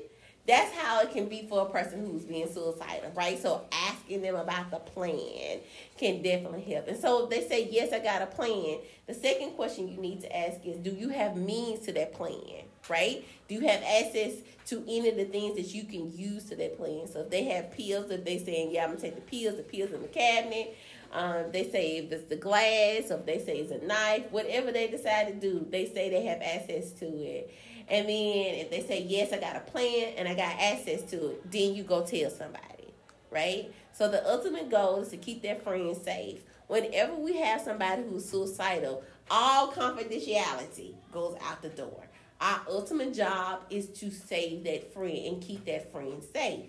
That's 0.47 0.75
how 0.75 1.01
it 1.01 1.11
can 1.11 1.27
be 1.27 1.45
for 1.47 1.67
a 1.67 1.69
person 1.69 2.05
who's 2.05 2.23
being 2.23 2.51
suicidal, 2.51 3.11
right? 3.15 3.39
So 3.39 3.65
asking 3.71 4.21
them 4.23 4.35
about 4.35 4.71
the 4.71 4.77
plan 4.77 5.59
can 5.97 6.23
definitely 6.23 6.61
help. 6.61 6.87
And 6.87 6.97
so 6.97 7.23
if 7.25 7.29
they 7.29 7.47
say, 7.47 7.69
Yes, 7.71 7.93
I 7.93 7.99
got 7.99 8.21
a 8.21 8.25
plan, 8.25 8.79
the 9.05 9.13
second 9.13 9.51
question 9.51 9.87
you 9.87 9.97
need 9.97 10.21
to 10.21 10.35
ask 10.35 10.65
is, 10.65 10.77
Do 10.77 10.91
you 10.91 11.09
have 11.09 11.37
means 11.37 11.85
to 11.85 11.93
that 11.93 12.13
plan? 12.13 12.63
Right? 12.89 13.23
Do 13.47 13.55
you 13.55 13.61
have 13.61 13.83
access 13.83 14.33
to 14.67 14.83
any 14.87 15.09
of 15.09 15.15
the 15.15 15.25
things 15.25 15.55
that 15.57 15.75
you 15.75 15.83
can 15.83 16.11
use 16.17 16.45
to 16.45 16.55
that 16.55 16.77
plan? 16.77 17.07
So 17.07 17.19
if 17.21 17.29
they 17.29 17.43
have 17.45 17.71
pills, 17.71 18.09
if 18.09 18.25
they 18.25 18.39
saying, 18.39 18.71
Yeah, 18.71 18.85
I'm 18.85 18.91
gonna 18.91 19.01
take 19.01 19.15
the 19.15 19.21
pills, 19.21 19.57
the 19.57 19.63
pills 19.63 19.91
in 19.91 20.01
the 20.01 20.07
cabinet, 20.07 20.75
um, 21.13 21.51
they 21.51 21.69
say 21.69 21.97
if 21.97 22.11
it's 22.11 22.29
the 22.29 22.37
glass, 22.37 23.11
or 23.11 23.19
if 23.19 23.25
they 23.25 23.37
say 23.39 23.57
it's 23.57 23.71
a 23.71 23.85
knife, 23.85 24.31
whatever 24.31 24.71
they 24.71 24.87
decide 24.87 25.27
to 25.27 25.33
do, 25.33 25.65
they 25.69 25.85
say 25.85 26.09
they 26.09 26.25
have 26.25 26.41
access 26.41 26.91
to 26.93 27.05
it. 27.05 27.53
And 27.87 28.07
then 28.07 28.55
if 28.55 28.69
they 28.69 28.81
say, 28.81 29.03
Yes, 29.03 29.33
I 29.33 29.39
got 29.39 29.55
a 29.55 29.61
plan 29.61 30.13
and 30.17 30.27
I 30.27 30.33
got 30.33 30.59
access 30.59 31.03
to 31.11 31.31
it, 31.31 31.51
then 31.51 31.73
you 31.75 31.83
go 31.83 32.05
tell 32.05 32.29
somebody, 32.29 32.93
right? 33.29 33.71
So 33.93 34.09
the 34.09 34.27
ultimate 34.29 34.69
goal 34.69 35.01
is 35.01 35.09
to 35.09 35.17
keep 35.17 35.41
that 35.43 35.63
friend 35.63 35.95
safe. 35.95 36.39
Whenever 36.67 37.15
we 37.15 37.37
have 37.37 37.61
somebody 37.61 38.03
who's 38.03 38.29
suicidal, 38.29 39.03
all 39.29 39.71
confidentiality 39.71 40.93
goes 41.11 41.35
out 41.43 41.61
the 41.61 41.69
door. 41.69 42.05
Our 42.39 42.61
ultimate 42.69 43.13
job 43.13 43.63
is 43.69 43.87
to 43.99 44.09
save 44.09 44.63
that 44.63 44.93
friend 44.93 45.17
and 45.27 45.41
keep 45.41 45.65
that 45.65 45.91
friend 45.91 46.23
safe. 46.33 46.65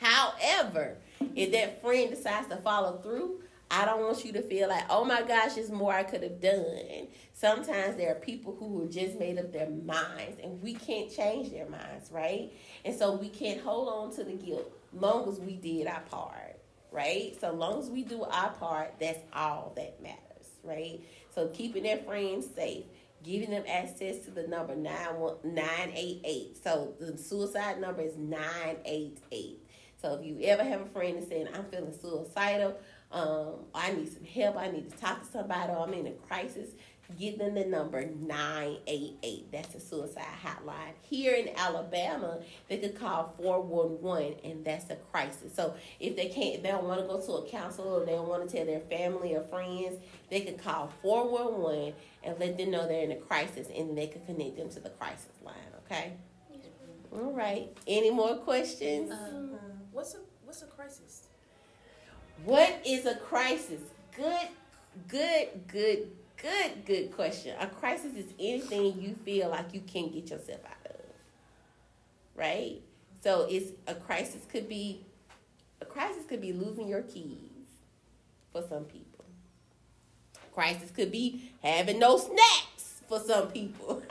However, 0.00 0.96
if 1.34 1.52
that 1.52 1.82
friend 1.82 2.10
decides 2.10 2.48
to 2.48 2.56
follow 2.56 2.98
through, 2.98 3.42
I 3.70 3.84
don't 3.84 4.00
want 4.02 4.24
you 4.24 4.32
to 4.32 4.42
feel 4.42 4.68
like, 4.68 4.84
oh 4.90 5.04
my 5.04 5.22
gosh, 5.22 5.54
there's 5.54 5.70
more 5.70 5.92
I 5.92 6.02
could 6.02 6.22
have 6.22 6.40
done. 6.40 7.08
Sometimes 7.32 7.96
there 7.96 8.10
are 8.12 8.16
people 8.20 8.56
who 8.58 8.84
are 8.84 8.88
just 8.88 9.18
made 9.18 9.38
up 9.38 9.52
their 9.52 9.70
minds, 9.70 10.40
and 10.42 10.60
we 10.62 10.74
can't 10.74 11.10
change 11.10 11.50
their 11.50 11.68
minds, 11.68 12.10
right? 12.10 12.52
And 12.84 12.96
so 12.96 13.14
we 13.16 13.28
can't 13.28 13.60
hold 13.60 13.88
on 13.88 14.16
to 14.16 14.24
the 14.24 14.32
guilt 14.34 14.70
long 14.92 15.28
as 15.28 15.38
we 15.40 15.54
did 15.56 15.86
our 15.86 16.00
part, 16.10 16.58
right? 16.90 17.36
So 17.40 17.52
long 17.52 17.78
as 17.80 17.90
we 17.90 18.02
do 18.02 18.22
our 18.24 18.50
part, 18.50 18.94
that's 19.00 19.20
all 19.32 19.72
that 19.76 20.02
matters. 20.02 20.16
right? 20.64 21.00
So 21.34 21.48
keeping 21.48 21.84
their 21.84 21.98
friends 21.98 22.46
safe, 22.54 22.84
giving 23.22 23.50
them 23.50 23.64
access 23.68 24.18
to 24.20 24.30
the 24.30 24.46
number 24.46 24.74
988. 24.74 26.56
So 26.62 26.94
the 27.00 27.16
suicide 27.18 27.80
number 27.80 28.02
is 28.02 28.16
988. 28.16 29.58
So 30.00 30.14
if 30.14 30.24
you 30.24 30.40
ever 30.46 30.64
have 30.64 30.80
a 30.80 30.86
friend 30.86 31.18
that's 31.18 31.28
saying, 31.28 31.48
I'm 31.54 31.64
feeling 31.64 31.92
suicidal, 31.92 32.76
um, 33.12 33.66
I 33.74 33.92
need 33.92 34.12
some 34.12 34.24
help, 34.24 34.56
I 34.56 34.70
need 34.70 34.90
to 34.90 34.96
talk 34.96 35.20
to 35.22 35.26
somebody, 35.26 35.72
or 35.72 35.86
I'm 35.86 35.92
in 35.94 36.06
a 36.06 36.12
crisis, 36.12 36.70
give 37.18 37.38
them 37.38 37.54
the 37.54 37.64
number 37.64 38.04
988. 38.04 39.50
That's 39.52 39.74
a 39.74 39.80
suicide 39.80 40.24
hotline. 40.44 40.92
Here 41.02 41.34
in 41.34 41.50
Alabama, 41.56 42.38
they 42.68 42.78
could 42.78 42.98
call 42.98 43.34
411 43.42 44.38
and 44.44 44.64
that's 44.64 44.90
a 44.90 44.96
crisis. 44.96 45.54
So 45.54 45.74
if 45.98 46.16
they 46.16 46.28
can't, 46.28 46.62
they 46.62 46.70
don't 46.70 46.84
want 46.84 47.00
to 47.00 47.06
go 47.06 47.20
to 47.20 47.44
a 47.44 47.48
counselor 47.48 48.02
or 48.02 48.06
they 48.06 48.12
don't 48.12 48.28
want 48.28 48.48
to 48.48 48.56
tell 48.56 48.66
their 48.66 48.80
family 48.80 49.34
or 49.34 49.42
friends, 49.42 49.98
they 50.30 50.42
could 50.42 50.62
call 50.62 50.92
411 51.02 51.94
and 52.22 52.38
let 52.38 52.56
them 52.56 52.70
know 52.70 52.86
they're 52.86 53.04
in 53.04 53.12
a 53.12 53.16
crisis 53.16 53.68
and 53.74 53.96
they 53.96 54.06
could 54.06 54.24
connect 54.26 54.56
them 54.56 54.68
to 54.70 54.80
the 54.80 54.90
crisis 54.90 55.32
line, 55.44 55.54
okay? 55.84 56.12
All 57.12 57.32
right. 57.32 57.76
Any 57.86 58.10
more 58.10 58.36
questions? 58.36 59.10
Um, 59.10 59.58
what's 59.90 60.14
a 60.14 60.18
what's 60.44 60.62
a 60.62 60.66
crisis? 60.66 61.26
What 62.44 62.80
is 62.86 63.06
a 63.06 63.16
crisis? 63.16 63.80
Good, 64.16 64.48
good, 65.08 65.48
good, 65.68 66.10
good, 66.36 66.86
good 66.86 67.12
question. 67.14 67.54
A 67.60 67.66
crisis 67.66 68.14
is 68.16 68.32
anything 68.38 69.00
you 69.00 69.14
feel 69.14 69.50
like 69.50 69.74
you 69.74 69.80
can't 69.80 70.12
get 70.12 70.30
yourself 70.30 70.60
out 70.64 70.90
of. 70.90 71.00
Right? 72.34 72.80
So 73.22 73.46
it's 73.50 73.72
a 73.86 73.94
crisis 73.94 74.42
could 74.50 74.68
be 74.68 75.04
a 75.82 75.84
crisis 75.84 76.24
could 76.26 76.40
be 76.40 76.52
losing 76.52 76.88
your 76.88 77.02
keys 77.02 77.68
for 78.52 78.62
some 78.62 78.84
people. 78.84 79.24
Crisis 80.54 80.90
could 80.90 81.12
be 81.12 81.52
having 81.62 81.98
no 81.98 82.18
snacks 82.18 83.02
for 83.08 83.20
some 83.20 83.48
people. 83.48 84.02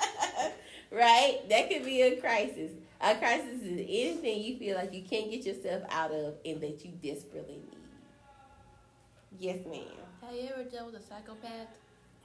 right? 0.90 1.40
That 1.48 1.68
could 1.68 1.84
be 1.84 2.02
a 2.02 2.16
crisis. 2.16 2.72
A 3.00 3.14
crisis 3.14 3.62
is 3.62 3.78
anything 3.78 4.42
you 4.42 4.58
feel 4.58 4.76
like 4.76 4.92
you 4.92 5.02
can't 5.02 5.30
get 5.30 5.46
yourself 5.46 5.84
out 5.90 6.10
of 6.10 6.34
and 6.44 6.60
that 6.60 6.84
you 6.84 6.90
desperately 7.02 7.54
need. 7.54 7.78
Yes, 9.38 9.58
ma'am. 9.66 9.82
Have 10.20 10.34
you 10.34 10.48
ever 10.52 10.64
dealt 10.64 10.92
with 10.92 11.00
a 11.00 11.04
psychopath? 11.06 11.68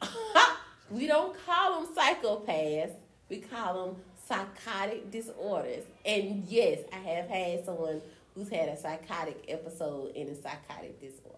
we 0.91 1.05
don't 1.05 1.35
call 1.45 1.81
them 1.83 1.95
psychopaths. 1.95 2.93
We 3.29 3.37
call 3.37 3.85
them 3.85 3.95
psychotic 4.27 5.11
disorders. 5.11 5.83
And 6.05 6.43
yes, 6.47 6.79
I 6.91 6.97
have 6.97 7.29
had 7.29 7.65
someone 7.65 8.01
who's 8.33 8.49
had 8.49 8.69
a 8.69 8.77
psychotic 8.77 9.45
episode 9.47 10.15
in 10.15 10.29
a 10.29 10.35
psychotic 10.35 10.99
disorder. 10.99 11.37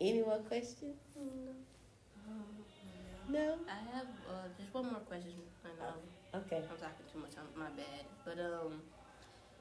Any 0.00 0.22
more 0.22 0.38
questions? 0.38 0.96
No. 1.16 1.52
No. 3.28 3.58
I 3.68 3.96
have 3.96 4.06
uh, 4.28 4.48
just 4.58 4.72
one 4.72 4.86
more 4.86 5.00
question. 5.00 5.34
And, 5.64 5.72
um, 5.86 5.94
Okay. 6.32 6.62
I'm 6.70 6.76
talking 6.76 7.06
too 7.12 7.18
much. 7.18 7.30
I'm, 7.36 7.60
my 7.60 7.70
bad. 7.70 8.04
But 8.24 8.38
um, 8.38 8.80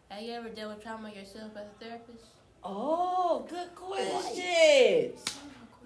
have 0.09 0.21
you 0.21 0.33
ever 0.33 0.49
dealt 0.49 0.75
with 0.75 0.83
trauma 0.83 1.09
yourself 1.09 1.51
as 1.55 1.65
a 1.65 1.83
therapist? 1.83 2.25
Oh, 2.63 3.47
good 3.49 3.73
question. 3.73 5.13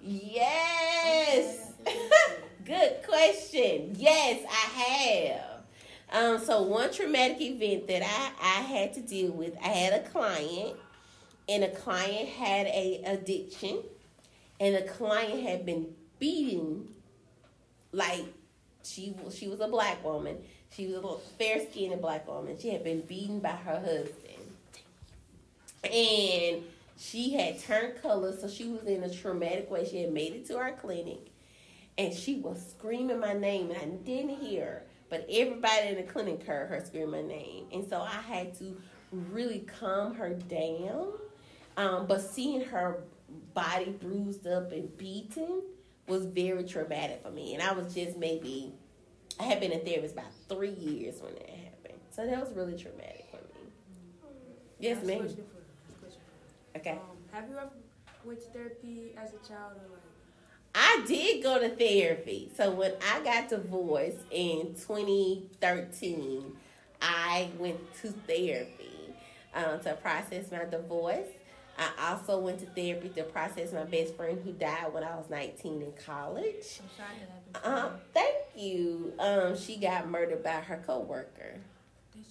Yes. 0.02 1.72
good 2.64 2.96
question. 3.08 3.94
Yes, 3.96 4.44
I 4.50 4.82
have. 4.82 5.54
Um, 6.12 6.44
so 6.44 6.62
one 6.62 6.92
traumatic 6.92 7.40
event 7.40 7.86
that 7.88 8.02
I, 8.02 8.60
I 8.60 8.62
had 8.62 8.92
to 8.94 9.00
deal 9.00 9.32
with, 9.32 9.54
I 9.62 9.68
had 9.68 9.92
a 9.94 10.08
client, 10.10 10.76
and 11.48 11.64
a 11.64 11.70
client 11.70 12.28
had 12.28 12.66
a 12.66 13.02
addiction, 13.06 13.78
and 14.60 14.74
the 14.74 14.82
client 14.82 15.42
had 15.42 15.64
been 15.64 15.86
beaten 16.18 16.88
like 17.92 18.24
she 18.82 19.14
she 19.34 19.48
was 19.48 19.60
a 19.60 19.68
black 19.68 20.04
woman. 20.04 20.38
She 20.74 20.86
was 20.86 20.94
a 20.94 20.96
little 20.96 21.22
fair 21.38 21.60
skinned 21.60 22.00
black 22.00 22.26
woman. 22.26 22.58
She 22.58 22.70
had 22.70 22.82
been 22.82 23.02
beaten 23.02 23.40
by 23.40 23.50
her 23.50 23.80
husband. 23.80 24.34
And 25.84 26.64
she 26.96 27.34
had 27.34 27.60
turned 27.60 28.00
color, 28.00 28.36
so 28.36 28.48
she 28.48 28.68
was 28.68 28.84
in 28.84 29.02
a 29.04 29.12
traumatic 29.12 29.70
way. 29.70 29.86
She 29.86 30.02
had 30.02 30.12
made 30.12 30.32
it 30.32 30.46
to 30.46 30.56
our 30.56 30.72
clinic 30.72 31.30
and 31.96 32.12
she 32.12 32.36
was 32.36 32.74
screaming 32.76 33.20
my 33.20 33.34
name 33.34 33.70
and 33.70 33.80
I 33.80 33.84
didn't 34.04 34.40
hear 34.40 34.64
her. 34.64 34.82
But 35.10 35.26
everybody 35.30 35.88
in 35.88 35.96
the 35.96 36.02
clinic 36.02 36.44
heard 36.44 36.68
her 36.68 36.84
scream 36.84 37.10
my 37.10 37.22
name. 37.22 37.66
And 37.72 37.88
so 37.88 38.00
I 38.00 38.08
had 38.08 38.58
to 38.58 38.76
really 39.12 39.60
calm 39.60 40.14
her 40.14 40.30
down. 40.30 41.12
Um, 41.76 42.06
but 42.06 42.20
seeing 42.20 42.64
her 42.64 43.04
body 43.52 43.90
bruised 43.90 44.46
up 44.46 44.72
and 44.72 44.96
beaten 44.96 45.62
was 46.08 46.24
very 46.26 46.64
traumatic 46.64 47.22
for 47.22 47.30
me. 47.30 47.54
And 47.54 47.62
I 47.62 47.72
was 47.72 47.94
just 47.94 48.16
maybe 48.16 48.72
I 49.38 49.44
had 49.44 49.60
been 49.60 49.72
a 49.72 49.78
therapist 49.78 50.14
about 50.14 50.32
three 50.48 50.70
years 50.70 51.20
when 51.20 51.34
that 51.34 51.48
happened. 51.48 52.00
So 52.10 52.26
that 52.26 52.40
was 52.40 52.54
really 52.54 52.78
traumatic 52.78 53.26
for 53.30 53.36
me. 53.36 53.70
Yes, 54.78 55.04
ma'am. 55.04 55.18
question 55.18 55.44
for 55.44 55.98
question 55.98 56.20
for. 56.72 56.78
Okay. 56.78 56.92
Um, 56.92 56.98
have 57.32 57.48
you 57.48 57.56
ever 57.56 57.70
went 58.24 58.40
to 58.40 58.46
therapy 58.46 59.14
as 59.16 59.30
a 59.30 59.48
child 59.48 59.72
or 59.74 59.90
like? 59.90 60.00
I 60.76 61.04
did 61.06 61.42
go 61.42 61.60
to 61.60 61.68
therapy. 61.68 62.50
So 62.56 62.72
when 62.72 62.92
I 63.12 63.22
got 63.22 63.48
divorced 63.48 64.18
in 64.30 64.74
2013, 64.74 66.56
I 67.00 67.48
went 67.58 67.94
to 68.02 68.08
therapy 68.08 69.14
um, 69.54 69.80
to 69.80 69.94
process 69.94 70.50
my 70.50 70.64
divorce. 70.64 71.28
I 71.76 72.12
also 72.12 72.38
went 72.38 72.60
to 72.60 72.66
therapy 72.66 73.08
to 73.10 73.24
process 73.24 73.72
my 73.72 73.84
best 73.84 74.16
friend 74.16 74.40
who 74.44 74.52
died 74.52 74.92
when 74.92 75.02
I 75.02 75.16
was 75.16 75.28
19 75.28 75.82
in 75.82 75.92
college. 76.04 76.80
I'm 76.80 76.90
sorry 76.96 77.18
that 77.52 77.62
happened. 77.62 77.92
Um. 77.94 78.00
Um, 79.18 79.56
she 79.56 79.76
got 79.76 80.08
murdered 80.08 80.42
by 80.42 80.60
her 80.60 80.82
coworker. 80.86 81.56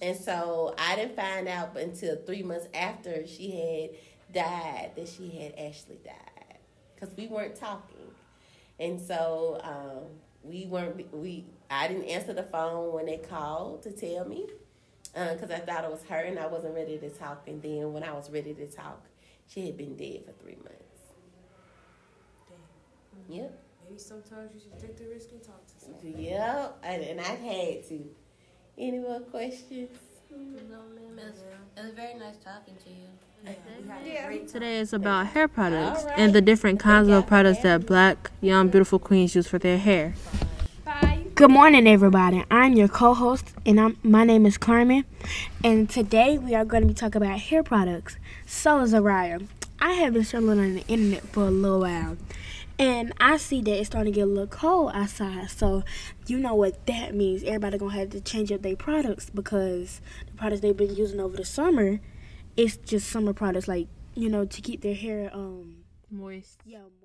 And 0.00 0.16
so 0.16 0.74
I 0.78 0.96
didn't 0.96 1.16
find 1.16 1.48
out 1.48 1.76
until 1.76 2.16
three 2.16 2.42
months 2.42 2.68
after 2.74 3.26
she 3.26 3.50
had 3.52 3.90
died 4.34 4.92
that 4.96 5.08
she 5.08 5.30
had 5.30 5.54
actually 5.58 5.98
died 6.04 6.58
because 6.94 7.16
we 7.16 7.26
weren't 7.26 7.54
talking, 7.54 8.10
and 8.80 9.00
so 9.00 9.60
um, 9.62 10.04
we 10.42 10.66
weren't. 10.66 11.12
We 11.14 11.44
I 11.70 11.88
didn't 11.88 12.04
answer 12.04 12.32
the 12.32 12.42
phone 12.42 12.92
when 12.92 13.06
they 13.06 13.18
called 13.18 13.82
to 13.82 13.92
tell 13.92 14.24
me 14.26 14.46
because 15.12 15.50
I 15.50 15.60
thought 15.60 15.84
it 15.84 15.90
was 15.90 16.04
her 16.08 16.20
and 16.20 16.38
I 16.38 16.46
wasn't 16.46 16.74
ready 16.74 16.98
to 16.98 17.10
talk. 17.10 17.44
And 17.46 17.62
then 17.62 17.92
when 17.92 18.02
I 18.02 18.12
was 18.12 18.30
ready 18.30 18.52
to 18.54 18.66
talk, 18.66 19.04
she 19.46 19.66
had 19.66 19.76
been 19.76 19.96
dead 19.96 20.24
for 20.24 20.32
three 20.42 20.56
months. 20.56 21.12
Dang. 22.48 23.36
Yep. 23.36 23.63
Maybe 23.94 24.02
sometimes 24.02 24.50
you 24.52 24.60
should 24.60 24.80
take 24.80 24.96
the 24.96 25.06
risk 25.06 25.30
and 25.30 25.40
talk 25.40 25.64
to 25.66 25.84
someone. 25.84 26.20
Yep. 26.20 26.78
And, 26.82 27.02
and 27.02 27.20
I 27.20 27.22
had 27.22 27.88
to. 27.88 28.04
Any 28.76 28.98
more 28.98 29.20
questions? 29.20 29.90
No, 30.32 30.36
ma'am. 30.36 31.16
It 31.16 31.24
was, 31.26 31.38
it 31.76 31.80
was 31.84 31.94
very 31.94 32.14
nice 32.14 32.34
talking 32.42 32.74
to 32.82 32.90
you. 32.90 33.06
Yeah, 33.44 33.52
we 33.80 33.88
had 33.88 34.02
a 34.02 34.08
Yeah. 34.08 34.26
great 34.26 34.40
time. 34.40 34.48
Today 34.48 34.78
is 34.80 34.92
about 34.92 35.28
hair 35.28 35.46
products 35.46 36.00
All 36.02 36.08
right. 36.08 36.18
and 36.18 36.32
the 36.32 36.40
different 36.40 36.80
kinds 36.80 37.08
of 37.08 37.28
products 37.28 37.60
that 37.60 37.86
black, 37.86 38.32
young, 38.40 38.66
beautiful 38.68 38.98
queens 38.98 39.36
use 39.36 39.46
for 39.46 39.60
their 39.60 39.78
hair. 39.78 40.14
Bye. 40.84 41.26
Good 41.36 41.52
morning, 41.52 41.86
everybody. 41.86 42.42
I'm 42.50 42.72
your 42.72 42.88
co-host, 42.88 43.52
and 43.64 43.78
I'm 43.78 43.96
my 44.02 44.24
name 44.24 44.44
is 44.44 44.58
Carmen. 44.58 45.04
And 45.62 45.88
today 45.88 46.36
we 46.36 46.56
are 46.56 46.64
going 46.64 46.82
to 46.82 46.88
be 46.88 46.94
talking 46.94 47.22
about 47.22 47.38
hair 47.38 47.62
products. 47.62 48.16
So, 48.44 48.80
Zariah, 48.80 49.46
I 49.78 49.92
have 49.92 50.14
been 50.14 50.24
struggling 50.24 50.58
on 50.58 50.74
the 50.74 50.84
internet 50.88 51.22
for 51.28 51.44
a 51.44 51.50
little 51.50 51.80
while, 51.80 52.16
and 52.78 53.12
I 53.20 53.36
see 53.36 53.60
that 53.62 53.78
it's 53.78 53.86
starting 53.88 54.12
to 54.12 54.16
get 54.16 54.22
a 54.22 54.26
little 54.26 54.46
cold 54.46 54.92
outside. 54.94 55.50
So, 55.50 55.84
you 56.26 56.38
know 56.38 56.54
what 56.54 56.86
that 56.86 57.14
means? 57.14 57.42
Everybody 57.44 57.78
gonna 57.78 57.94
have 57.94 58.10
to 58.10 58.20
change 58.20 58.50
up 58.52 58.62
their 58.62 58.76
products 58.76 59.30
because 59.30 60.00
the 60.26 60.32
products 60.32 60.60
they've 60.62 60.76
been 60.76 60.94
using 60.94 61.20
over 61.20 61.36
the 61.36 61.44
summer, 61.44 62.00
it's 62.56 62.76
just 62.76 63.08
summer 63.08 63.32
products, 63.32 63.68
like 63.68 63.88
you 64.14 64.28
know, 64.28 64.44
to 64.44 64.60
keep 64.60 64.80
their 64.82 64.94
hair 64.94 65.30
um 65.32 65.76
Moist. 66.10 66.60
yeah 66.64 66.78
moist. 66.78 67.03